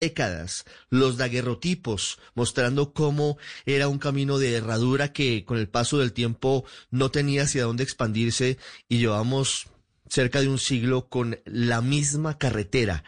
[0.00, 6.12] décadas, los daguerrotipos, mostrando cómo era un camino de herradura que con el paso del
[6.12, 8.58] tiempo no tenía hacia dónde expandirse
[8.88, 9.66] y llevamos
[10.08, 13.04] cerca de un siglo con la misma carretera.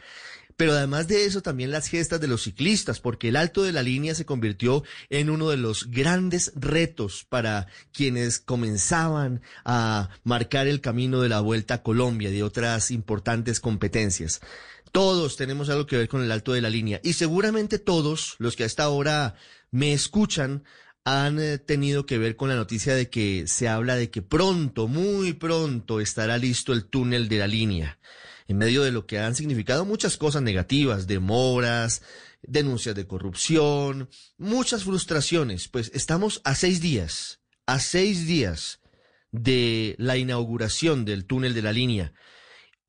[0.60, 3.82] Pero además de eso, también las gestas de los ciclistas, porque el alto de la
[3.82, 10.82] línea se convirtió en uno de los grandes retos para quienes comenzaban a marcar el
[10.82, 14.42] camino de la Vuelta a Colombia y de otras importantes competencias.
[14.92, 17.00] Todos tenemos algo que ver con el alto de la línea.
[17.02, 19.34] Y seguramente todos los que hasta ahora
[19.70, 20.64] me escuchan
[21.04, 24.88] han eh, tenido que ver con la noticia de que se habla de que pronto,
[24.88, 27.98] muy pronto estará listo el túnel de la línea,
[28.48, 32.02] en medio de lo que han significado muchas cosas negativas, demoras,
[32.42, 38.80] denuncias de corrupción, muchas frustraciones, pues estamos a seis días, a seis días
[39.32, 42.12] de la inauguración del túnel de la línea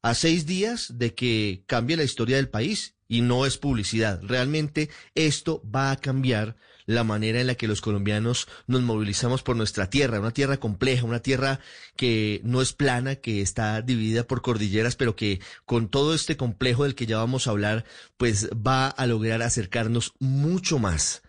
[0.02, 4.22] a seis días de que cambie la historia del país y no es publicidad.
[4.24, 6.56] Realmente esto va a cambiar
[6.86, 11.06] la manera en la que los colombianos nos movilizamos por nuestra tierra, una tierra compleja,
[11.06, 11.60] una tierra
[11.96, 16.84] que no es plana, que está dividida por cordilleras, pero que con todo este complejo
[16.84, 17.86] del que ya vamos a hablar,
[18.18, 21.22] pues va a lograr acercarnos mucho más.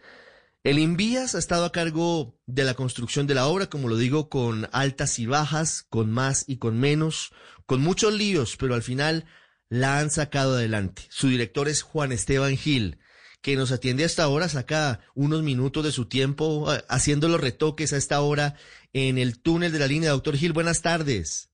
[0.65, 4.29] El Invías ha estado a cargo de la construcción de la obra, como lo digo,
[4.29, 7.33] con altas y bajas, con más y con menos,
[7.67, 9.25] con muchos líos, pero al final
[9.69, 11.03] la han sacado adelante.
[11.09, 12.99] Su director es Juan Esteban Gil,
[13.43, 17.93] que nos atiende hasta ahora, saca unos minutos de su tiempo eh, haciendo los retoques
[17.93, 18.55] a esta hora
[18.93, 20.11] en el túnel de la línea.
[20.11, 21.51] Doctor Gil, buenas tardes.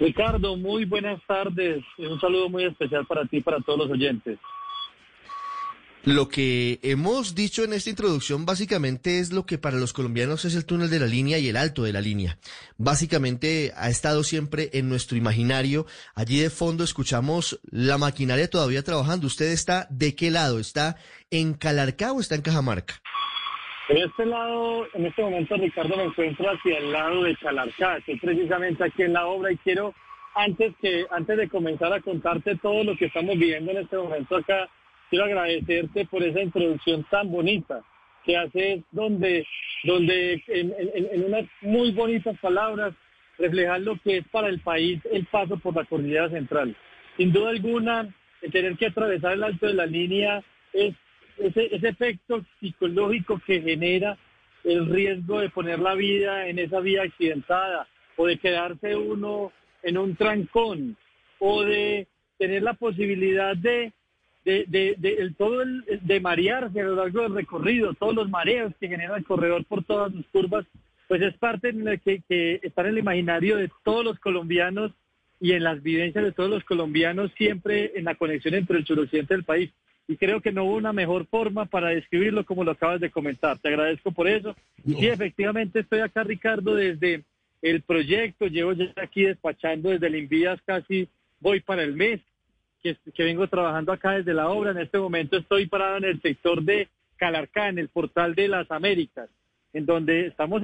[0.00, 1.84] Ricardo, muy buenas tardes.
[1.98, 4.40] Un saludo muy especial para ti y para todos los oyentes.
[6.04, 10.56] Lo que hemos dicho en esta introducción básicamente es lo que para los colombianos es
[10.56, 12.38] el túnel de la línea y el alto de la línea.
[12.76, 15.86] Básicamente ha estado siempre en nuestro imaginario.
[16.16, 19.28] Allí de fondo escuchamos la maquinaria todavía trabajando.
[19.28, 20.58] ¿Usted está de qué lado?
[20.58, 20.96] ¿Está
[21.30, 22.94] en Calarcá o está en Cajamarca?
[23.88, 28.16] En este lado, en este momento, Ricardo, me encuentro hacia el lado de Calarcá, que
[28.16, 29.94] precisamente aquí en la obra y quiero,
[30.34, 34.36] antes, que, antes de comenzar a contarte todo lo que estamos viviendo en este momento
[34.36, 34.68] acá,
[35.12, 37.84] quiero agradecerte por esa introducción tan bonita
[38.24, 39.46] que haces donde,
[39.84, 42.94] donde en, unas muy bonitas palabras
[43.36, 46.74] reflejar lo que es para el país el paso por la cordillera central.
[47.18, 48.08] Sin duda alguna,
[48.40, 50.42] el tener que atravesar el alto de la línea
[50.72, 50.94] es
[51.36, 54.16] ese, ese efecto psicológico que genera
[54.64, 57.86] el riesgo de poner la vida en esa vía accidentada
[58.16, 59.52] o de quedarse uno
[59.82, 60.96] en un trancón
[61.38, 62.08] o de
[62.38, 63.92] tener la posibilidad de
[64.44, 64.64] de,
[64.98, 68.88] de, el, todo el, de marearse a lo largo del recorrido, todos los mareos que
[68.88, 70.66] genera el corredor por todas las curvas,
[71.08, 74.92] pues es parte en la que, que está en el imaginario de todos los colombianos
[75.40, 79.34] y en las vivencias de todos los colombianos siempre en la conexión entre el suroccidente
[79.34, 79.70] del país.
[80.08, 83.58] Y creo que no hubo una mejor forma para describirlo como lo acabas de comentar.
[83.58, 84.56] Te agradezco por eso.
[84.84, 87.22] Y sí, efectivamente estoy acá, Ricardo, desde
[87.60, 88.46] el proyecto.
[88.46, 91.08] Llevo ya aquí despachando desde el Invías casi,
[91.40, 92.20] voy para el mes
[92.82, 94.72] que, vengo trabajando acá desde la obra.
[94.72, 98.70] En este momento estoy parado en el sector de Calarcá, en el portal de las
[98.70, 99.30] Américas,
[99.72, 100.62] en donde estamos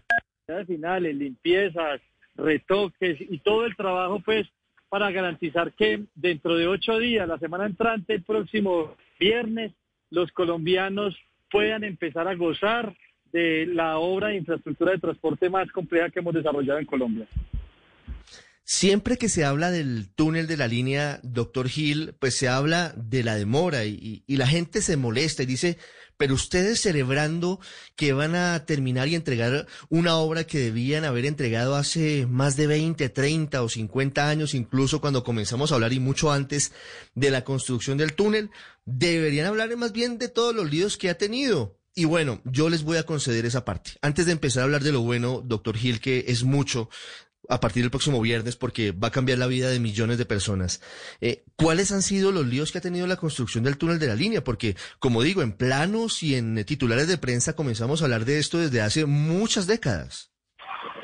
[0.48, 2.00] en finales, limpiezas,
[2.34, 4.46] retoques y todo el trabajo pues
[4.88, 9.72] para garantizar que dentro de ocho días, la semana entrante, el próximo viernes,
[10.10, 11.16] los colombianos
[11.50, 12.94] puedan empezar a gozar
[13.32, 17.26] de la obra de infraestructura de transporte más compleja que hemos desarrollado en Colombia.
[18.70, 23.24] Siempre que se habla del túnel de la línea, doctor Gil, pues se habla de
[23.24, 25.78] la demora y, la gente se molesta y dice,
[26.18, 27.60] pero ustedes celebrando
[27.96, 32.66] que van a terminar y entregar una obra que debían haber entregado hace más de
[32.66, 36.72] 20, 30 o 50 años, incluso cuando comenzamos a hablar y mucho antes
[37.14, 38.50] de la construcción del túnel,
[38.84, 41.78] deberían hablar más bien de todos los líos que ha tenido.
[41.94, 43.92] Y bueno, yo les voy a conceder esa parte.
[44.02, 46.90] Antes de empezar a hablar de lo bueno, doctor Gil, que es mucho
[47.48, 50.82] a partir del próximo viernes porque va a cambiar la vida de millones de personas.
[51.20, 54.14] Eh, ¿Cuáles han sido los líos que ha tenido la construcción del túnel de la
[54.14, 54.44] línea?
[54.44, 58.58] Porque, como digo, en planos y en titulares de prensa comenzamos a hablar de esto
[58.58, 60.32] desde hace muchas décadas.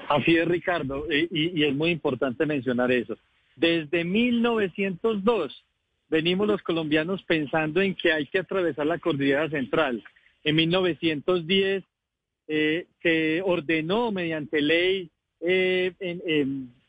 [0.08, 3.16] Así es, Ricardo, y, y es muy importante mencionar eso.
[3.56, 5.64] Desde 1902
[6.08, 10.04] venimos los colombianos pensando en que hay que atravesar la cordillera central.
[10.44, 11.84] En 1910
[12.46, 15.10] eh, se ordenó mediante ley
[15.46, 16.46] eh,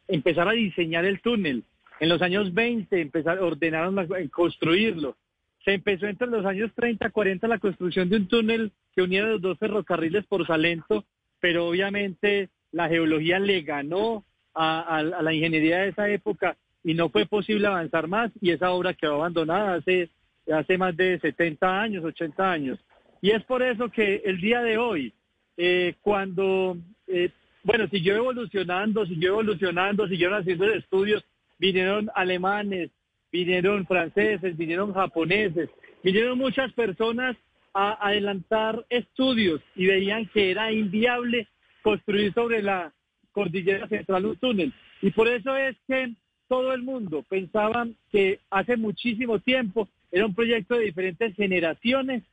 [0.07, 1.63] empezar a diseñar el túnel.
[1.99, 5.15] En los años 20 empezar, ordenaron a construirlo.
[5.63, 9.41] Se empezó entre los años 30 40 la construcción de un túnel que uniera los
[9.41, 11.05] dos ferrocarriles por Salento,
[11.39, 14.23] pero obviamente la geología le ganó
[14.53, 18.93] a, la ingeniería de esa época y no fue posible avanzar más y esa obra
[18.93, 20.09] quedó abandonada hace
[20.53, 22.79] hace más de 70 años, 80 años.
[23.21, 25.11] Y es por eso que el día de hoy,
[25.57, 27.31] eh, cuando, eh,
[27.65, 31.25] bueno, siguió evolucionando, siguió evolucionando, siguieron haciendo estudios,
[31.57, 32.91] vinieron alemanes,
[33.31, 35.69] vinieron franceses, vinieron japoneses,
[36.03, 37.35] vinieron muchas personas
[37.73, 41.47] a adelantar estudios y veían que era inviable
[41.81, 42.93] construir sobre la
[43.31, 44.73] cordillera central un túnel.
[45.01, 46.13] Y por eso es que
[46.47, 52.23] todo el mundo pensaba que hace muchísimo tiempo era un proyecto de diferentes generaciones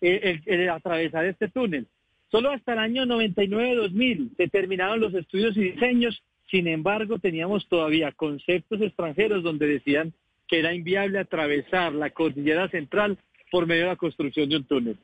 [0.00, 1.86] eh, el, atravesar este túnel.
[2.30, 8.12] Solo hasta el año 99-2000 se terminaron los estudios y diseños, sin embargo teníamos todavía
[8.12, 10.12] conceptos extranjeros donde decían
[10.46, 13.18] que era inviable atravesar la cordillera central
[13.50, 14.96] por medio de la construcción de un túnel.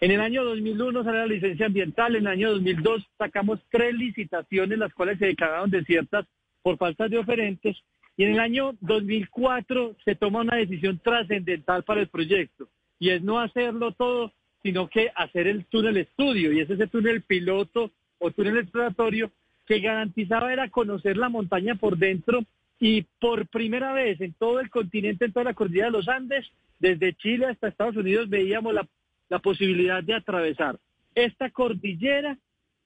[0.00, 4.78] En el año 2001 salió la licencia ambiental, en el año 2002 sacamos tres licitaciones,
[4.78, 6.26] las cuales se declararon desiertas
[6.62, 7.76] por falta de oferentes,
[8.16, 13.22] y en el año 2004 se toma una decisión trascendental para el proyecto, y es
[13.22, 18.30] no hacerlo todo, sino que hacer el túnel estudio, y es ese túnel piloto o
[18.30, 19.30] túnel exploratorio
[19.66, 22.40] que garantizaba era conocer la montaña por dentro
[22.78, 26.50] y por primera vez en todo el continente, en toda la cordillera de los Andes,
[26.78, 28.86] desde Chile hasta Estados Unidos, veíamos la,
[29.28, 30.78] la posibilidad de atravesar
[31.14, 32.38] esta cordillera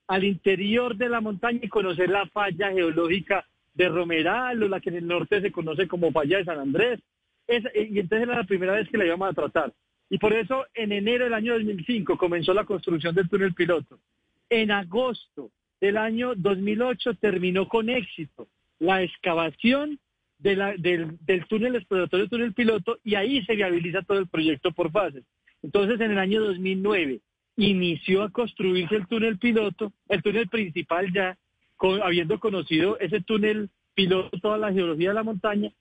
[0.07, 4.89] al interior de la montaña y conocer la falla geológica de Romeral o la que
[4.89, 6.99] en el norte se conoce como falla de San Andrés.
[7.47, 9.73] Y entonces era la primera vez que la íbamos a tratar.
[10.09, 13.99] Y por eso en enero del año 2005 comenzó la construcción del túnel piloto.
[14.49, 15.51] En agosto
[15.81, 18.47] del año 2008 terminó con éxito
[18.79, 19.99] la excavación
[20.39, 25.23] del, del, túnel exploratorio, túnel piloto, y ahí se viabiliza todo el proyecto por fases.
[25.63, 27.19] Entonces, en el año 2009
[27.57, 31.37] inició a construirse el túnel piloto, el túnel principal ya,
[32.03, 35.71] habiendo conocido ese túnel piloto, toda la geología de la montaña.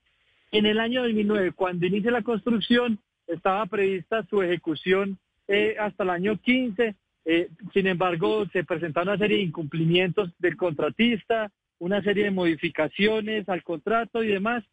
[0.53, 5.19] En el año 2009, cuando inicia la construcción, estaba prevista su ejecución
[5.49, 6.95] eh, hasta el año 15.
[7.25, 13.49] Eh, sin embargo, se presentaron una serie de incumplimientos del contratista, una serie de modificaciones
[13.49, 14.65] al contrato y demás,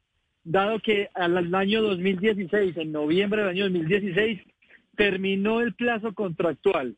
[0.44, 4.41] dado que al año 2016, en noviembre del año 2016,
[4.95, 6.95] terminó el plazo contractual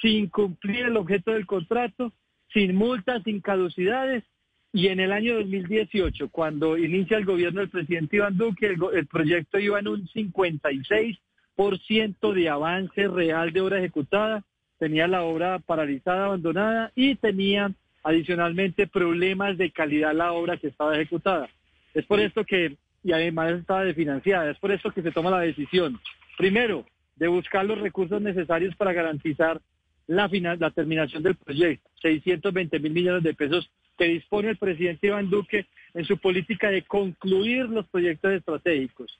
[0.00, 2.12] sin cumplir el objeto del contrato,
[2.52, 4.24] sin multas, sin caducidades,
[4.72, 9.06] y en el año 2018, cuando inicia el gobierno del presidente Iván Duque, el, el
[9.06, 14.44] proyecto iba en un 56% de avance real de obra ejecutada,
[14.78, 17.72] tenía la obra paralizada, abandonada y tenía
[18.04, 21.48] adicionalmente problemas de calidad la obra que estaba ejecutada.
[21.94, 25.40] Es por esto que, y además estaba desfinanciada, es por esto que se toma la
[25.40, 25.98] decisión,
[26.36, 26.86] primero,
[27.16, 29.60] de buscar los recursos necesarios para garantizar
[30.08, 35.08] la, final, la terminación del proyecto, 620 mil millones de pesos que dispone el presidente
[35.08, 39.18] Iván Duque en su política de concluir los proyectos estratégicos.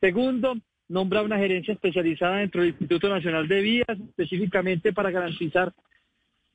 [0.00, 0.56] Segundo,
[0.88, 5.72] nombra una gerencia especializada dentro del Instituto Nacional de Vías, específicamente para garantizar,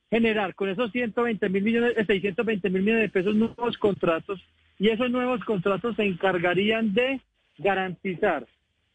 [0.09, 4.43] generar con esos 120 mil millones, 620 mil millones de pesos nuevos contratos,
[4.79, 7.21] y esos nuevos contratos se encargarían de
[7.57, 8.47] garantizar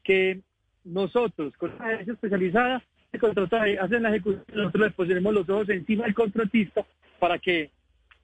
[0.02, 0.40] que
[0.84, 6.14] nosotros, con una agencia especializada, hacen la ejecución, nosotros les ponemos los ojos encima del
[6.14, 6.84] contratista
[7.18, 7.70] para que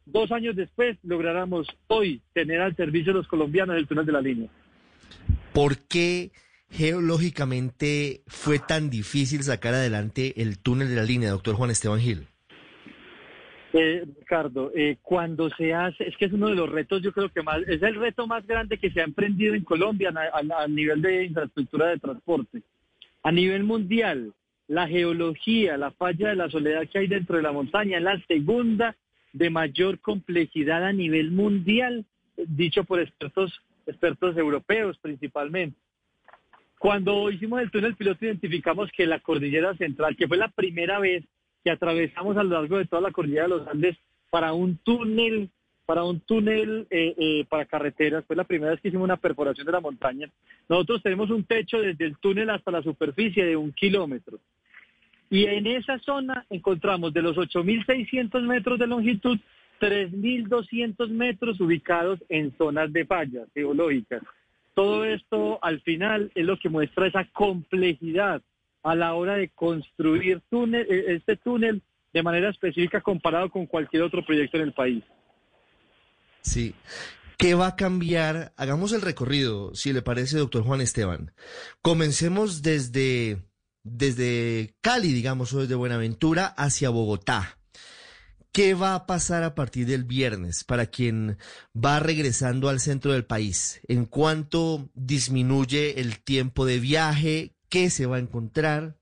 [0.05, 4.21] dos años después lográramos hoy tener al servicio de los colombianos el túnel de la
[4.21, 4.49] línea.
[5.53, 6.31] ¿Por qué
[6.71, 12.27] geológicamente fue tan difícil sacar adelante el túnel de la línea, doctor Juan Esteban Gil?
[13.73, 17.29] Eh, Ricardo, eh, cuando se hace, es que es uno de los retos, yo creo
[17.29, 21.03] que más, es el reto más grande que se ha emprendido en Colombia a, nivel
[21.03, 22.63] de infraestructura de transporte.
[23.23, 24.33] A nivel mundial,
[24.69, 28.21] la geología, la falla de la soledad que hay dentro de la montaña es la
[28.27, 28.97] segunda
[29.33, 32.05] de mayor complejidad a nivel mundial,
[32.37, 33.53] dicho por expertos,
[33.87, 35.79] expertos europeos principalmente.
[36.79, 41.25] Cuando hicimos el túnel piloto identificamos que la cordillera central, que fue la primera vez
[41.65, 43.97] que atravesamos a lo largo de toda la cordillera de los Andes
[44.31, 45.51] para un túnel,
[45.87, 48.25] para un túnel eh, eh, para carreteras.
[48.27, 50.31] Fue la primera vez que hicimos una perforación de la montaña.
[50.69, 54.39] Nosotros tenemos un techo desde el túnel hasta la superficie de un kilómetro.
[55.31, 59.39] Y en esa zona encontramos de los 8.600 metros de longitud,
[59.81, 64.23] 3.200 metros ubicados en zonas de fallas geológicas.
[64.75, 68.43] Todo esto al final es lo que muestra esa complejidad
[68.83, 74.03] a la hora de construir túnel, eh, este túnel de manera específica comparado con cualquier
[74.03, 75.03] otro proyecto en el país.
[76.43, 76.75] Sí.
[77.37, 78.53] ¿Qué va a cambiar?
[78.57, 81.33] Hagamos el recorrido, si le parece, doctor Juan Esteban.
[81.83, 83.43] Comencemos desde,
[83.87, 87.59] desde Cali, digamos, o desde Buenaventura hacia Bogotá.
[88.53, 91.37] ¿Qué va a pasar a partir del viernes para quien
[91.75, 93.81] va regresando al centro del país?
[93.87, 97.57] ¿En cuánto disminuye el tiempo de viaje?
[97.69, 98.95] qué se va a encontrar.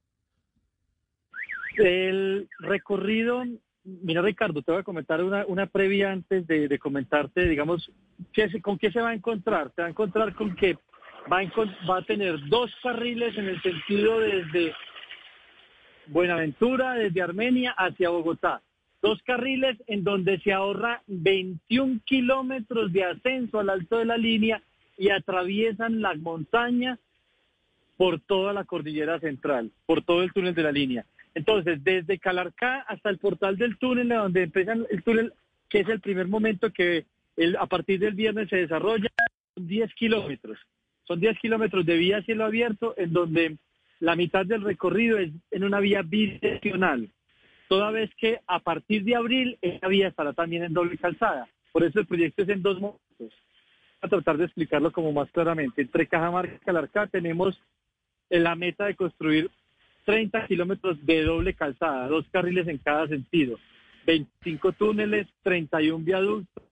[1.76, 3.42] El recorrido,
[3.84, 7.90] mira Ricardo, te voy a comentar una, una previa antes de, comentarte, digamos,
[8.32, 9.72] ¿qué, con qué se va a encontrar.
[9.74, 10.78] Se va a encontrar con que
[11.30, 14.74] va a, tener dos carriles en el sentido desde
[16.06, 18.60] Buenaventura, desde Armenia hacia Bogotá.
[19.00, 24.62] Dos carriles en donde se ahorra 21 kilómetros de ascenso al alto de la línea
[24.96, 26.98] y atraviesan la montaña
[27.96, 31.06] por toda la cordillera central, por todo el túnel de la línea.
[31.34, 35.32] Entonces, desde Calarcá hasta el portal del túnel, donde empieza el túnel,
[35.68, 37.06] que es el primer momento que
[37.58, 39.10] a partir del viernes se desarrolla,
[39.54, 40.58] son 10 kilómetros.
[41.06, 43.56] Son 10 kilómetros de vía a cielo abierto, en donde
[44.00, 47.11] la mitad del recorrido es en una vía bidireccional.
[47.68, 51.49] Toda vez que a partir de abril esa vía estará también en doble calzada.
[51.73, 53.32] Por eso el proyecto es en dos momentos.
[54.00, 55.82] A tratar de explicarlo como más claramente.
[55.82, 57.58] Entre Cajamarca y Calarcá tenemos
[58.28, 59.50] la meta de construir
[60.04, 63.58] 30 kilómetros de doble calzada, dos carriles en cada sentido,
[64.06, 66.64] 25 túneles, 31 viaductos,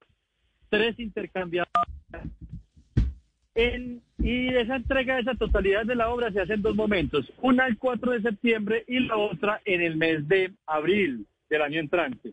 [0.69, 1.73] tres intercambiadores.
[3.55, 7.67] Y esa entrega de esa totalidad de la obra se hace en dos momentos, una
[7.67, 12.33] el 4 de septiembre y la otra en el mes de abril del año entrante.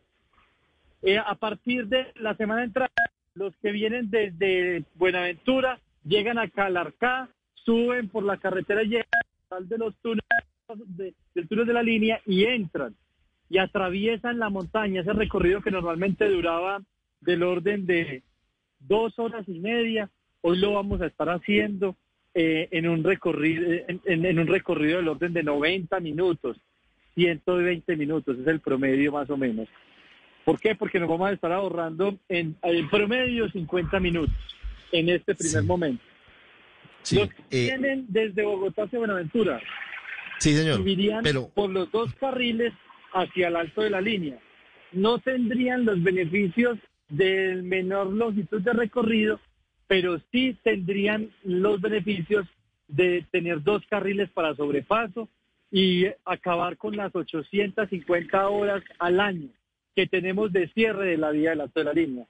[1.02, 2.94] Eh, a partir de la semana entrante,
[3.34, 9.78] los que vienen desde Buenaventura llegan a Calarcá, suben por la carretera y llegan de
[9.78, 10.24] los túneles
[11.34, 12.96] del túnel de la línea y entran
[13.50, 16.82] y atraviesan la montaña, ese recorrido que normalmente duraba
[17.22, 18.24] del orden de
[18.80, 20.10] dos horas y media,
[20.42, 21.96] hoy lo vamos a estar haciendo
[22.34, 26.58] eh, en un recorrido en, un recorrido del orden de 90 minutos,
[27.16, 29.68] 120 minutos, es el promedio más o menos.
[30.46, 30.76] ¿Por qué?
[30.76, 32.56] Porque nos vamos a estar ahorrando en,
[32.90, 34.36] promedio 50 minutos
[34.92, 36.04] en este primer momento.
[37.12, 39.62] Los que eh, vienen desde Bogotá hacia Buenaventura
[40.40, 40.82] Sí, señor.
[41.22, 41.50] pero...
[41.50, 42.74] por los dos carriles
[43.14, 44.40] hacia el alto de la línea.
[44.92, 46.78] No tendrían los beneficios
[47.10, 49.40] del menor longitud de recorrido,
[49.90, 52.46] pero sí tendrían los beneficios
[52.88, 55.28] de tener dos carriles para sobrepaso
[55.72, 59.50] y acabar con las 850 horas al año
[59.96, 62.28] que tenemos de cierre de la vía del alto de la línea.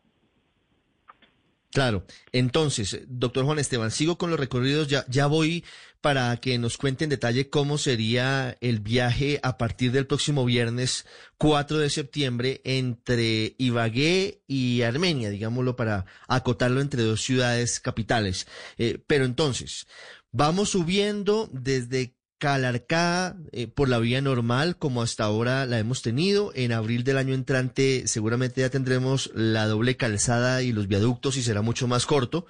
[1.71, 2.05] Claro.
[2.31, 4.87] Entonces, doctor Juan Esteban, sigo con los recorridos.
[4.87, 5.65] Ya, ya voy
[6.01, 11.05] para que nos cuente en detalle cómo sería el viaje a partir del próximo viernes
[11.37, 18.47] 4 de septiembre entre Ibagué y Armenia, digámoslo, para acotarlo entre dos ciudades capitales.
[18.77, 19.87] Eh, pero entonces,
[20.31, 26.53] vamos subiendo desde Calarcá eh, por la vía normal como hasta ahora la hemos tenido.
[26.55, 31.43] En abril del año entrante seguramente ya tendremos la doble calzada y los viaductos y
[31.43, 32.47] será mucho más corto.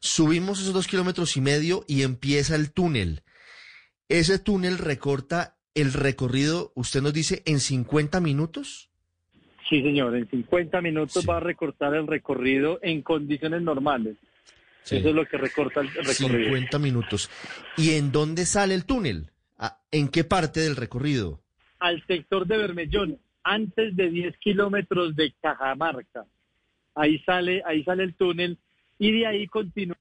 [0.00, 3.22] Subimos esos dos kilómetros y medio y empieza el túnel.
[4.08, 8.90] Ese túnel recorta el recorrido, usted nos dice, en 50 minutos.
[9.68, 14.16] Sí, señor, en 50 minutos va a recortar el recorrido en condiciones normales.
[14.84, 16.44] Eso es lo que recorta el recorrido.
[16.44, 17.28] 50 minutos.
[17.76, 19.32] ¿Y en dónde sale el túnel?
[19.58, 21.42] Ah, ¿En qué parte del recorrido?
[21.80, 26.24] Al sector de Bermellón, antes de 10 kilómetros de Cajamarca.
[26.94, 28.58] Ahí sale, ahí sale el túnel
[28.98, 29.98] y de ahí continuamos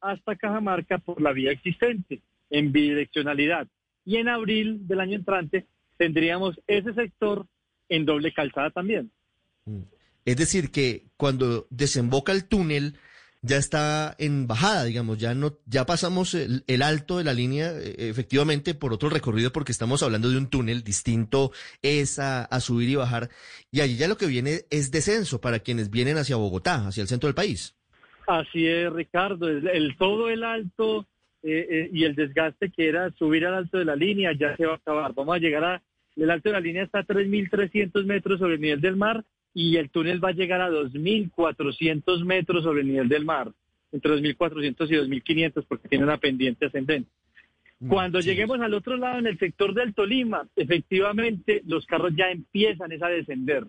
[0.00, 2.20] hasta Cajamarca por la vía existente,
[2.50, 3.66] en bidireccionalidad.
[4.04, 7.46] Y en abril del año entrante tendríamos ese sector
[7.88, 9.10] en doble calzada también.
[9.66, 9.82] Mm.
[10.24, 12.96] Es decir, que cuando desemboca el túnel,
[13.42, 18.10] ya está en bajada, digamos, ya no, ya pasamos el, alto de la línea, eh,
[18.10, 22.96] efectivamente, por otro recorrido, porque estamos hablando de un túnel distinto, es a, subir y
[22.96, 23.30] bajar,
[23.70, 27.08] y allí ya lo que viene es descenso para quienes vienen hacia Bogotá, hacia el
[27.08, 27.74] centro del país.
[28.26, 31.06] Así es, Ricardo, el, todo el alto
[31.42, 34.66] eh, eh, y el desgaste que era subir al alto de la línea ya se
[34.66, 35.14] va a acabar.
[35.14, 35.82] Vamos a llegar a,
[36.16, 39.24] el alto de la línea está a 3.300 metros sobre el nivel del mar,
[39.54, 43.52] y el túnel va a llegar a 2.400 metros sobre el nivel del mar,
[43.92, 47.10] entre 2.400 y 2.500 porque tiene una pendiente ascendente.
[47.80, 52.30] Mm, Cuando lleguemos al otro lado, en el sector del Tolima, efectivamente los carros ya
[52.30, 53.66] empiezan a descender.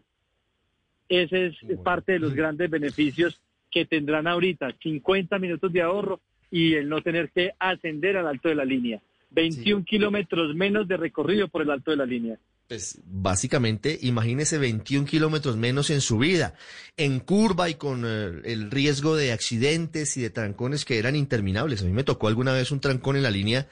[1.09, 3.41] Ese es, parte de los grandes beneficios
[3.71, 6.19] que tendrán ahorita, 50 minutos de ahorro
[6.51, 9.01] y el no tener que ascender al alto de la línea.
[9.31, 12.37] 21 kilómetros menos de recorrido por el alto de la línea.
[12.67, 16.53] Pues básicamente, imagínese 21 kilómetros menos en subida,
[16.95, 21.81] en curva y con eh, el riesgo de accidentes y de trancones que eran interminables.
[21.81, 23.67] A mí me tocó alguna vez un trancón en la línea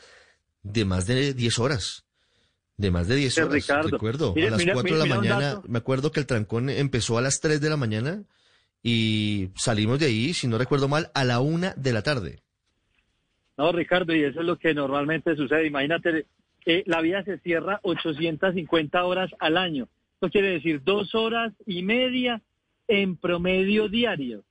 [0.63, 2.05] de más de 10 horas.
[2.75, 3.53] De más de 10 horas.
[3.53, 3.89] Ricardo.
[3.89, 7.39] Recuerdo, a las 4 de la mañana, me acuerdo que el trancón empezó a las
[7.39, 8.23] 3 de la mañana
[8.81, 12.39] y salimos de ahí, si no recuerdo mal, a la 1 de la tarde.
[13.57, 15.67] No, Ricardo, y eso es lo que normalmente sucede.
[15.67, 16.25] Imagínate,
[16.65, 19.89] eh, la vía se cierra 850 horas al año.
[20.13, 22.41] Esto quiere decir dos horas y media
[22.87, 24.43] en promedio diario.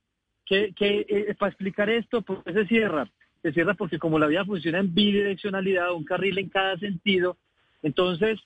[0.45, 3.09] Que, que eh, para explicar esto, ¿por qué se cierra?
[3.41, 7.37] Se cierra porque como la vía funciona en bidireccionalidad, un carril en cada sentido,
[7.81, 8.39] entonces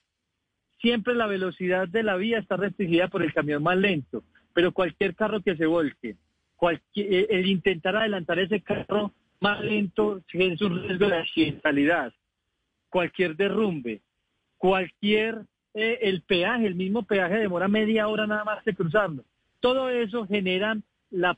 [0.79, 4.23] siempre la velocidad de la vía está restringida por el camión más lento,
[4.53, 6.15] pero cualquier carro que se volque,
[6.55, 12.13] cualquier, eh, el intentar adelantar ese carro más lento es un riesgo de accidentalidad.
[12.89, 14.01] Cualquier derrumbe,
[14.57, 15.41] cualquier,
[15.73, 19.25] eh, el peaje, el mismo peaje demora media hora nada más de cruzarlo.
[19.59, 20.77] Todo eso genera
[21.09, 21.37] la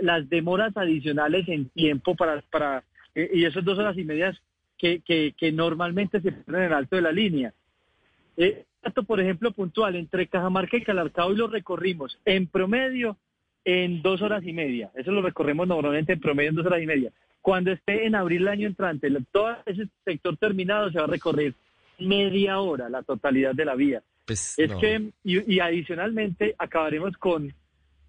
[0.00, 2.84] las demoras adicionales en tiempo para, para
[3.14, 4.36] eh, y esas dos horas y medias
[4.78, 7.54] que, normalmente se ponen en el alto de la línea.
[8.36, 8.64] Eh,
[9.06, 13.16] por ejemplo, puntual, entre Cajamarca y Calarcao y lo recorrimos en promedio
[13.64, 14.90] en dos horas y media.
[14.94, 17.12] Eso lo recorremos normalmente en promedio en dos horas y media.
[17.40, 21.54] Cuando esté en abril el año entrante, todo ese sector terminado se va a recorrer
[21.98, 24.02] media hora la totalidad de la vía.
[24.24, 27.52] Pues, es que, y, adicionalmente, acabaremos con,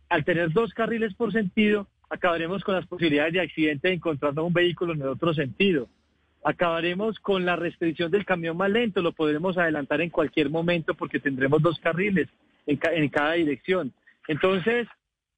[0.10, 4.53] al tener dos carriles por sentido, acabaremos con las posibilidades de accidente de encontrarnos un
[4.53, 5.89] vehículo en el otro sentido.
[6.48, 11.20] Acabaremos con la restricción del camión más lento, lo podremos adelantar en cualquier momento porque
[11.20, 12.30] tendremos dos carriles
[12.68, 13.92] en, cada dirección.
[14.28, 14.88] Entonces,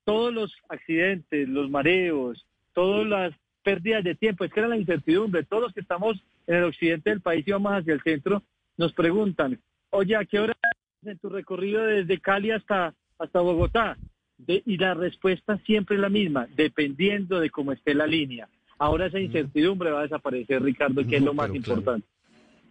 [0.04, 3.34] todos los accidentes, los mareos, todas las
[3.64, 5.44] pérdidas de tiempo, es que era la incertidumbre.
[5.44, 8.44] Todos los que estamos en el occidente del país y vamos hacia el centro,
[8.76, 9.62] nos preguntan,
[9.92, 10.58] oye, ¿a qué hora
[11.06, 13.98] en tu recorrido desde Cali hasta, hasta Bogotá?
[14.46, 18.50] y la respuesta siempre es la misma, dependiendo de cómo esté la línea.
[18.80, 22.06] Ahora esa incertidumbre va a desaparecer, Ricardo, que es lo más importante.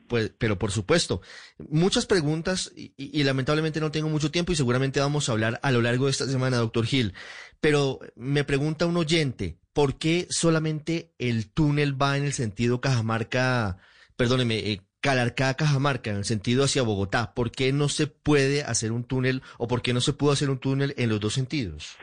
[0.08, 1.20] Pues, pero por supuesto,
[1.68, 5.82] muchas preguntas y, lamentablemente no tengo mucho tiempo y seguramente vamos a hablar a lo
[5.82, 7.12] largo de esta semana, doctor Gil.
[7.60, 13.78] Pero me pregunta un oyente, ¿por qué solamente el túnel va en el sentido Cajamarca,
[14.16, 17.34] perdóneme, eh, Calarcá Cajamarca, en el sentido hacia Bogotá?
[17.34, 20.50] ¿Por qué no se puede hacer un túnel o por qué no se pudo hacer
[20.50, 21.96] un túnel en los dos sentidos?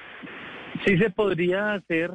[0.86, 2.12] Sí se podría hacer,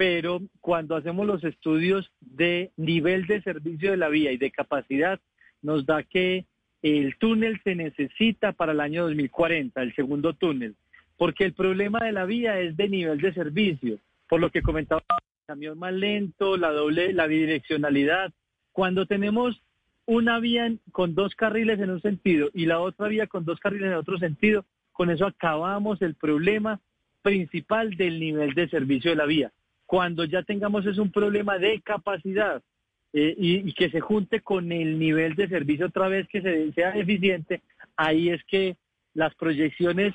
[0.00, 5.20] pero cuando hacemos los estudios de nivel de servicio de la vía y de capacidad,
[5.60, 6.46] nos da que
[6.80, 10.74] el túnel se necesita para el año 2040, el segundo túnel,
[11.18, 15.02] porque el problema de la vía es de nivel de servicio por lo que comentaba,
[15.10, 18.32] el camión más lento, la doble, la bidireccionalidad.
[18.72, 19.60] Cuando tenemos
[20.06, 23.88] una vía con dos carriles en un sentido y la otra vía con dos carriles
[23.88, 26.80] en otro sentido, con eso acabamos el problema
[27.20, 29.52] principal del nivel de servicio de la vía.
[29.90, 32.62] Cuando ya tengamos es un problema de capacidad
[33.12, 36.90] eh, y, que se junte con el nivel de servicio otra vez que se, sea
[36.90, 37.60] eficiente,
[37.96, 38.76] ahí es que
[39.14, 40.14] las proyecciones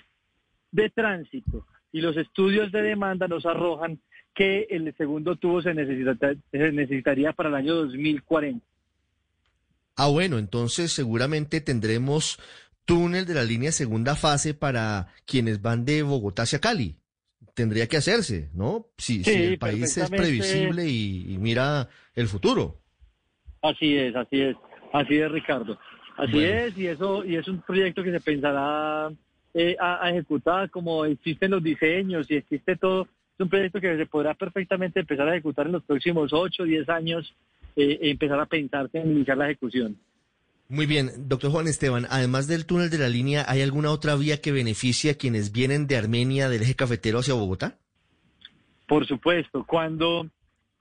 [0.72, 4.00] de tránsito y los estudios de demanda nos arrojan
[4.34, 8.66] que el segundo tubo se, necesitaría para el año 2040.
[9.98, 12.40] Ah, bueno, entonces seguramente tendremos
[12.86, 16.96] túnel de la línea segunda fase para quienes van de Bogotá hacia Cali.
[17.56, 18.88] Tendría que hacerse, ¿no?
[18.98, 22.82] Si, el país es previsible y, mira el futuro.
[23.62, 24.56] Así es, así es,
[24.92, 25.80] así es, Ricardo.
[26.18, 29.10] Así es, y eso y es un proyecto que se pensará
[29.54, 33.04] eh, a, ejecutar, como existen los diseños y existe todo.
[33.04, 36.66] Es un proyecto que se podrá perfectamente empezar a ejecutar en los próximos 8 o
[36.66, 37.34] 10 años,
[37.78, 39.98] eh, empezar a pensarse en iniciar la ejecución.
[40.68, 44.42] Muy bien, doctor Juan Esteban, además del túnel de la línea, ¿hay alguna otra vía
[44.42, 47.78] que beneficie a quienes vienen de Armenia del eje cafetero hacia Bogotá?
[48.88, 50.28] Por supuesto, cuando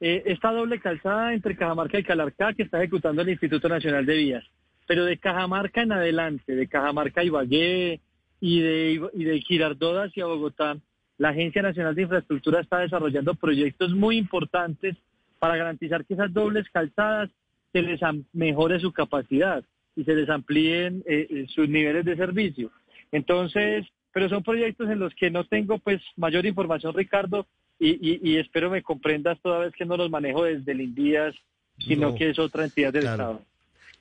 [0.01, 4.17] eh, esta doble calzada entre Cajamarca y Calarcá que está ejecutando el Instituto Nacional de
[4.17, 4.45] Vías,
[4.87, 8.01] pero de Cajamarca en adelante, de Cajamarca y Ibagué,
[8.41, 10.79] y de, y de hacia Bogotá,
[11.19, 14.97] la Agencia Nacional de Infraestructura está desarrollando proyectos muy importantes
[15.39, 17.29] para garantizar que esas dobles calzadas
[17.73, 18.01] se les
[18.33, 19.63] mejore su capacidad
[19.97, 22.71] y se les amplíen eh, eh, sus niveles de servicio.
[23.13, 27.47] Entonces, pero son proyectos en los que no tengo pues mayor información, Ricardo,
[27.79, 31.35] y, espero me comprendas toda vez que no los manejo desde el INDIAS,
[31.79, 33.43] sino que es otra entidad del Estado.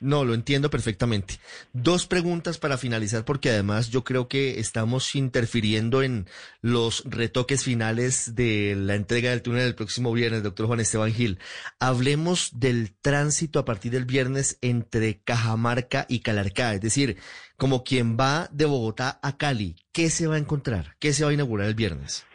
[0.03, 1.39] No, lo entiendo perfectamente.
[1.71, 6.27] Dos preguntas para finalizar, porque además yo creo que estamos interfiriendo en
[6.61, 11.39] los retoques finales de la entrega del túnel el próximo viernes, doctor Juan Esteban Gil.
[11.79, 17.15] Hablemos del tránsito a partir del viernes entre Cajamarca y Calarcá, es decir,
[17.55, 20.97] como quien va de Bogotá a Cali, ¿qué se va a encontrar?
[20.99, 22.25] ¿Qué se va a inaugurar el viernes?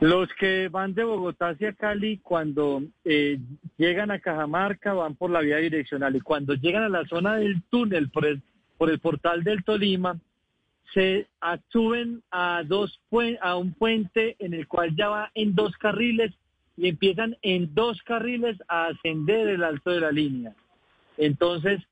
[0.00, 3.38] Los que van de Bogotá hacia Cali, cuando eh,
[3.78, 7.62] llegan a Cajamarca, van por la vía direccional y cuando llegan a la zona del
[7.70, 8.42] túnel por el,
[8.76, 10.18] por el portal del Tolima,
[10.92, 11.26] se
[11.68, 16.32] suben a un puente en el cual ya va en dos carriles
[16.76, 20.54] y empiezan en dos carriles a ascender el alto de la línea.
[21.16, 21.82] Entonces,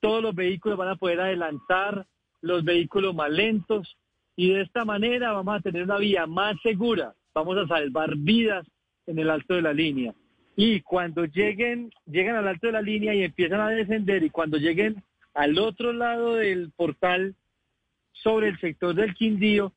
[0.00, 2.06] todos los vehículos van a poder adelantar,
[2.40, 3.96] los vehículos más lentos,
[4.36, 8.66] y de esta manera vamos a tener una vía más segura, vamos a salvar vidas
[9.06, 10.14] en el alto de la línea.
[10.56, 14.58] Y cuando lleguen, llegan al alto de la línea y empiezan a descender, y cuando
[14.58, 15.02] lleguen
[15.34, 17.34] al otro lado del portal,
[18.12, 19.72] sobre el sector del Quindío,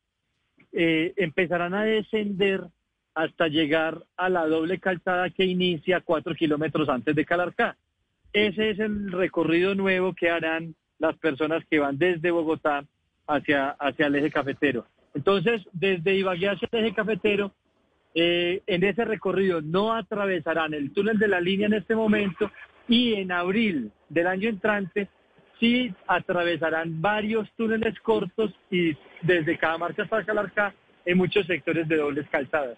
[0.71, 2.61] eh, empezarán a descender
[3.13, 7.77] hasta llegar a la doble calzada que inicia cuatro kilómetros antes de Calarcá.
[8.33, 12.85] Ese es el recorrido nuevo que harán las personas que van desde Bogotá
[13.27, 14.85] hacia, hacia el eje cafetero.
[15.13, 17.53] Entonces, desde Ibagué hacia el eje cafetero,
[18.13, 22.51] eh, en ese recorrido no atravesarán el túnel de la línea en este momento
[22.87, 25.07] y en abril del año entrante
[25.59, 30.73] sí atravesarán varios túneles cortos y desde cada marcha hasta Calarcá
[31.05, 32.77] en muchos sectores de dobles calzadas.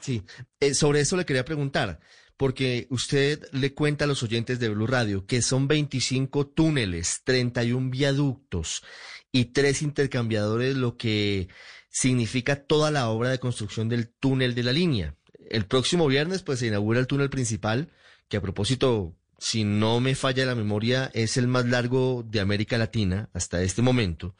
[0.00, 0.22] Sí,
[0.60, 1.98] eh, sobre eso le quería preguntar,
[2.40, 7.90] porque usted le cuenta a los oyentes de Blue Radio que son 25 túneles, 31
[7.90, 8.82] viaductos
[9.30, 11.48] y tres intercambiadores, lo que
[11.90, 15.16] significa toda la obra de construcción del túnel de la línea.
[15.50, 17.92] El próximo viernes, pues se inaugura el túnel principal,
[18.30, 22.78] que a propósito, si no me falla la memoria, es el más largo de América
[22.78, 24.34] Latina hasta este momento.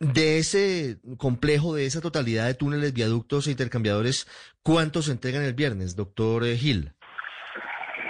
[0.00, 4.26] De ese complejo, de esa totalidad de túneles, viaductos e intercambiadores,
[4.62, 6.90] ¿cuántos se entregan el viernes, doctor eh, Gil?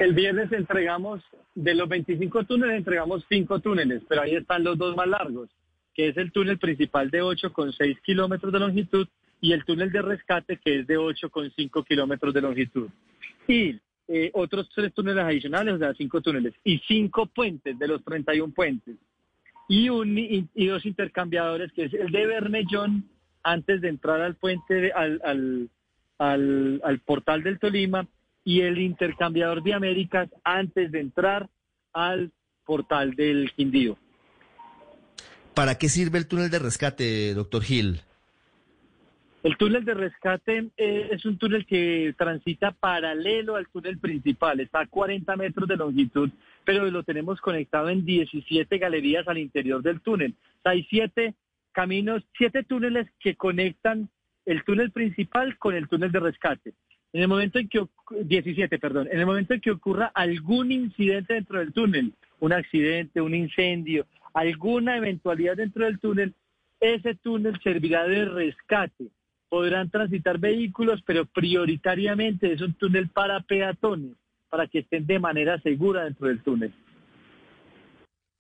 [0.01, 1.23] El viernes entregamos,
[1.55, 5.51] de los 25 túneles, entregamos 5 túneles, pero ahí están los dos más largos,
[5.95, 9.07] que es el túnel principal de 8,6 kilómetros de longitud
[9.41, 12.89] y el túnel de rescate, que es de 8,5 kilómetros de longitud.
[13.47, 18.03] Y eh, otros tres túneles adicionales, o sea, cinco túneles, y cinco puentes de los
[18.03, 18.97] 31 puentes
[19.69, 23.09] y, un, y, dos intercambiadores, que es el de Bermellón,
[23.43, 25.71] antes de entrar al puente, al, al,
[26.19, 28.07] al, al portal del Tolima,
[28.45, 31.49] y el intercambiador de Américas antes de entrar
[31.93, 32.33] al
[32.65, 33.97] portal del Quindío.
[35.55, 38.03] ¿Para qué sirve el túnel de rescate, doctor Gil?
[39.45, 44.81] El túnel de rescate eh, es un túnel que transita paralelo al túnel principal, está
[44.81, 46.31] a 40 metros de longitud,
[46.65, 50.35] pero lo tenemos conectado en 17 galerías al interior del túnel.
[50.65, 51.35] hay siete
[51.73, 54.09] caminos, siete túneles que conectan
[54.47, 56.73] el túnel principal con el túnel de rescate.
[57.13, 57.85] En el momento en que
[58.23, 63.21] 17, perdón, en el momento en que ocurra algún incidente dentro del túnel, un accidente,
[63.21, 66.33] un incendio, alguna eventualidad dentro del túnel,
[66.81, 69.11] ese túnel servirá de rescate
[69.55, 74.17] podrán transitar vehículos, pero prioritariamente es un túnel para peatones,
[74.51, 76.75] para que estén de manera segura dentro del túnel.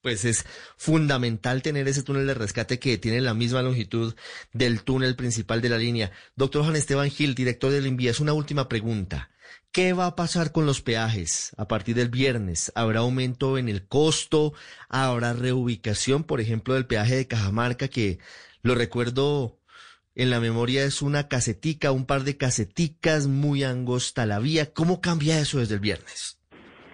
[0.02, 0.44] Pues es
[0.76, 4.16] fundamental tener ese túnel de rescate que tiene la misma longitud
[4.52, 6.10] del túnel principal de la línea.
[6.34, 9.30] Doctor Juan Esteban Gil, director del INVIA, es una última pregunta.
[9.70, 12.72] ¿Qué va a pasar con los peajes a partir del viernes?
[12.74, 14.52] ¿Habrá aumento en el costo?
[14.88, 18.18] ¿Habrá reubicación, por ejemplo, del peaje de Cajamarca, que
[18.62, 19.60] lo recuerdo
[20.14, 24.72] en la memoria es una casetica, un par de caseticas muy angosta la vía.
[24.72, 26.40] ¿Cómo cambia eso desde el viernes?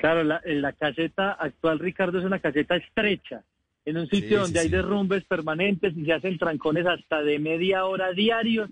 [0.00, 3.44] Claro, la, la caseta actual, Ricardo, es una caseta estrecha,
[3.84, 8.12] en un sitio donde hay derrumbes permanentes y se hacen trancones hasta de media hora
[8.12, 8.70] diarios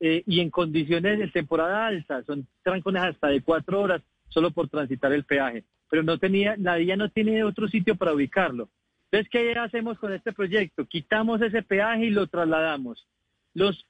[0.00, 4.68] eh, y en condiciones de temporada alta, son trancones hasta de cuatro horas solo por
[4.68, 5.64] transitar el peaje.
[5.90, 8.70] Pero no tenía, la vía no tiene otro sitio para ubicarlo.
[9.10, 10.86] Entonces, ¿qué hacemos con este proyecto?
[10.86, 13.06] Quitamos ese peaje y lo trasladamos
[13.54, 13.86] los,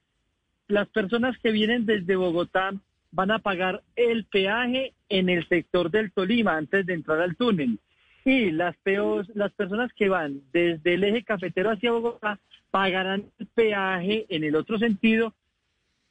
[0.69, 2.73] las personas que vienen desde Bogotá
[3.11, 7.79] van a pagar el peaje en el sector del Tolima antes de entrar al túnel.
[8.25, 12.39] Y las, peos, las personas que van desde el eje cafetero hacia Bogotá
[12.71, 15.35] pagarán el peaje en el otro sentido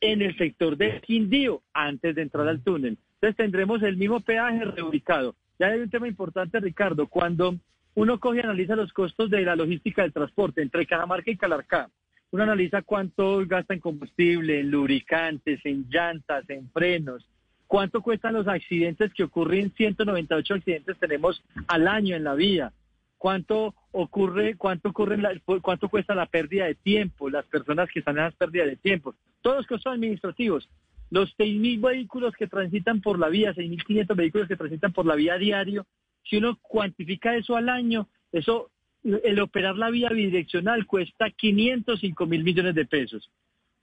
[0.02, 2.98] en el sector del Quindío antes de entrar al túnel.
[3.16, 5.36] Entonces tendremos el mismo peaje reubicado.
[5.60, 7.08] Ya hay un tema importante, Ricardo.
[7.08, 7.56] Cuando
[7.94, 11.90] uno coge y analiza los costos de la logística del transporte entre Cajamarca y Calarcá,
[12.32, 17.28] uno analiza cuánto gasta en combustible, en lubricantes, en llantas, en frenos,
[17.68, 22.74] cuánto cuestan los accidentes que ocurren, 198 accidentes tenemos al año en la vía,
[23.18, 28.24] cuánto ocurre, cuánto ocurre, cuánto cuesta la pérdida de tiempo, las personas que están en
[28.24, 30.70] las pérdidas de tiempo, todos los costos administrativos,
[31.10, 35.38] los 6.000 vehículos que transitan por la vía, 6.500 vehículos que transitan por la vía
[35.38, 35.86] diario,
[36.24, 38.72] si uno cuantifica eso al año, eso
[39.04, 43.30] el operar la vía bidireccional cuesta 505 mil millones de pesos.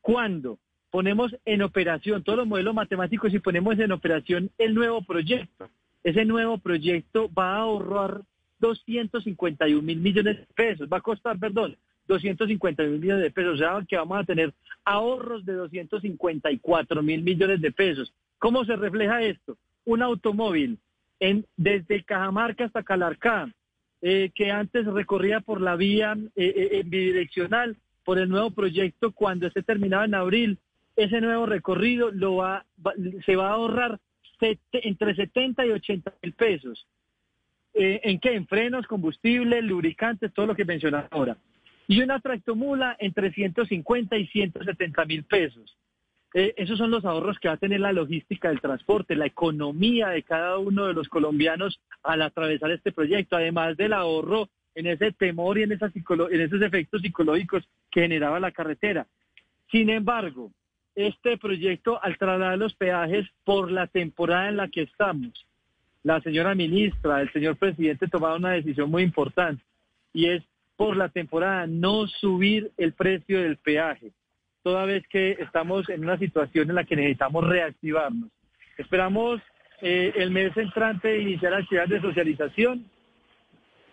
[0.00, 0.58] Cuando
[0.90, 5.68] ponemos en operación todos los modelos matemáticos y ponemos en operación el nuevo proyecto,
[6.04, 8.22] ese nuevo proyecto va a ahorrar
[8.60, 11.76] 251 mil millones de pesos, va a costar, perdón,
[12.06, 13.54] 250 mil millones de pesos.
[13.54, 14.52] O sea, que vamos a tener
[14.84, 18.12] ahorros de 254 mil millones de pesos.
[18.38, 19.56] ¿Cómo se refleja esto?
[19.84, 20.78] Un automóvil
[21.20, 23.52] en, desde Cajamarca hasta Calarcá,
[24.00, 29.46] eh, que antes recorría por la vía eh, eh, bidireccional, por el nuevo proyecto, cuando
[29.46, 30.58] esté terminado en abril,
[30.96, 32.64] ese nuevo recorrido lo va,
[33.26, 33.98] se va a ahorrar
[34.72, 36.86] entre 70 y 80 mil pesos.
[37.74, 38.34] ¿En qué?
[38.34, 41.36] En frenos, combustible, lubricantes, todo lo que mencioné ahora.
[41.86, 45.76] Y una tractomula entre 150 y 170 mil pesos.
[46.34, 50.08] Eh, esos son los ahorros que va a tener la logística del transporte, la economía
[50.08, 55.12] de cada uno de los colombianos al atravesar este proyecto, además del ahorro en ese
[55.12, 59.06] temor y en, en esos efectos psicológicos que generaba la carretera.
[59.70, 60.52] Sin embargo,
[60.94, 65.46] este proyecto, al trasladar los peajes por la temporada en la que estamos,
[66.02, 69.62] la señora ministra, el señor presidente tomaron una decisión muy importante
[70.12, 70.42] y es
[70.76, 74.12] por la temporada no subir el precio del peaje
[74.62, 78.30] toda vez que estamos en una situación en la que necesitamos reactivarnos.
[78.76, 79.40] Esperamos
[79.80, 82.84] eh, el mes entrante iniciar actividades de socialización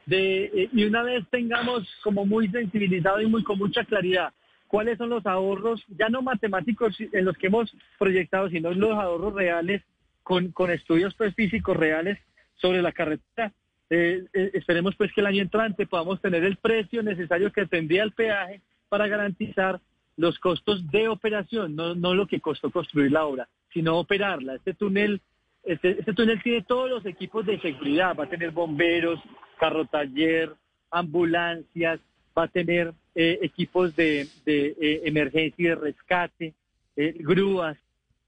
[0.09, 4.33] eh, y una vez tengamos como muy sensibilizado y muy con mucha claridad
[4.67, 9.33] cuáles son los ahorros, ya no matemáticos en los que hemos proyectado, sino los ahorros
[9.33, 9.81] reales
[10.23, 12.19] con, con estudios pues, físicos reales
[12.55, 13.53] sobre la carretera.
[13.89, 18.11] Eh, esperemos pues que el año entrante podamos tener el precio necesario que tendría el
[18.11, 19.79] peaje para garantizar
[20.17, 24.55] los costos de operación, no, no lo que costó construir la obra, sino operarla.
[24.55, 25.21] Este túnel,
[25.63, 29.19] este, este túnel tiene todos los equipos de seguridad, va a tener bomberos,
[29.59, 30.53] carro taller,
[30.91, 31.99] ambulancias,
[32.37, 36.53] va a tener eh, equipos de, de eh, emergencia y de rescate,
[36.95, 37.77] eh, grúas,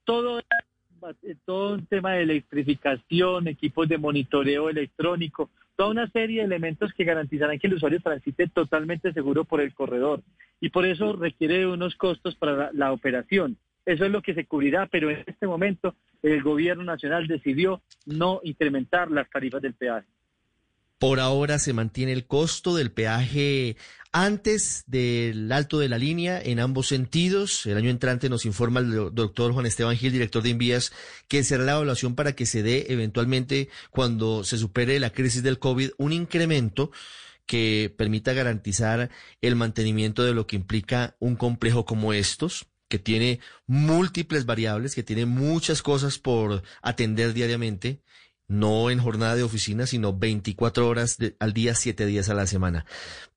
[0.04, 0.42] todo,
[1.46, 7.06] todo un tema de electrificación, equipos de monitoreo electrónico, toda una serie de elementos que
[7.06, 10.24] garantizarán que el usuario transite totalmente seguro por el corredor
[10.60, 13.58] y por eso requiere unos costos para la, operación.
[13.86, 18.42] Eso es lo que se cubrirá, pero en este momento el gobierno nacional decidió no
[18.44, 20.08] incrementar las tarifas del peaje.
[21.00, 23.78] Por ahora se mantiene el costo del peaje
[24.12, 27.68] antes del alto de la línea en ambos sentidos.
[27.68, 30.92] El año entrante nos informa el doctor Juan Esteban Gil, director de Envías,
[31.28, 35.60] que será la evaluación para que se dé eventualmente cuando se supere la crisis del
[35.60, 36.92] COVID un incremento
[37.46, 43.40] que permita garantizar el mantenimiento de lo que implica un complejo como estos que tiene
[43.66, 48.02] múltiples variables, que tiene muchas cosas por atender diariamente,
[48.48, 52.86] no en jornada de oficina, sino 24 horas al día, 7 días a la semana.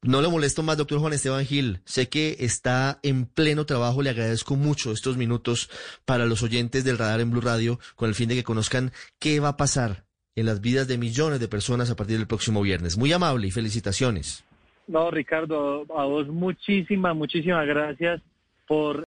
[0.02, 1.80] No le molesto más, doctor Juan Esteban Gil.
[1.84, 4.02] Sé que está en pleno trabajo.
[4.02, 5.68] Le agradezco mucho estos minutos
[6.04, 9.40] para los oyentes del radar en Blue Radio con el fin de que conozcan qué
[9.40, 10.04] va a pasar
[10.36, 12.96] en las vidas de millones de personas a partir del próximo viernes.
[12.96, 14.44] Muy amable y felicitaciones.
[14.86, 18.22] No, Ricardo, a vos muchísimas, muchísimas gracias
[18.66, 18.98] por